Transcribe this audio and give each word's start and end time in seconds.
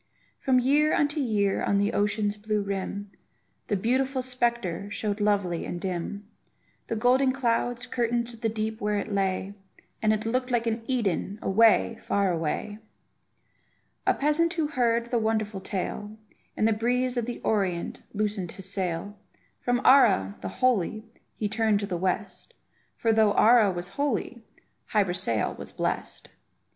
From 0.39 0.57
year 0.59 0.95
unto 0.95 1.19
year 1.19 1.61
on 1.61 1.77
the 1.77 1.93
ocean's 1.93 2.35
blue 2.35 2.63
rim, 2.63 3.11
The 3.67 3.77
beautiful 3.77 4.23
spectre 4.23 4.89
showed 4.89 5.21
lovely 5.21 5.63
and 5.63 5.79
dim; 5.79 6.27
The 6.87 6.95
golden 6.95 7.31
clouds 7.31 7.85
curtained 7.85 8.25
the 8.29 8.49
deep 8.49 8.81
where 8.81 8.97
it 8.97 9.09
lay, 9.11 9.53
And 10.01 10.11
it 10.11 10.25
looked 10.25 10.49
like 10.49 10.65
an 10.65 10.81
Eden, 10.87 11.37
away, 11.39 11.99
far 12.01 12.31
away! 12.31 12.79
A 14.07 14.15
peasant 14.15 14.55
who 14.55 14.69
heard 14.69 15.03
of 15.03 15.11
the 15.11 15.19
wonderful 15.19 15.59
tale, 15.61 16.17
In 16.57 16.65
the 16.65 16.73
breeze 16.73 17.15
of 17.15 17.27
the 17.27 17.37
Orient 17.41 18.01
loosened 18.11 18.53
his 18.53 18.67
sail; 18.67 19.19
From 19.59 19.81
Ara, 19.85 20.35
the 20.41 20.47
holy, 20.49 21.05
he 21.35 21.47
turned 21.47 21.79
to 21.79 21.85
the 21.85 21.95
west, 21.95 22.55
For 22.97 23.13
though 23.13 23.33
Ara 23.35 23.69
was 23.71 23.89
holy, 23.89 24.41
Hy 24.87 25.03
Brasail 25.03 25.55
was 25.59 25.71
blest. 25.71 26.29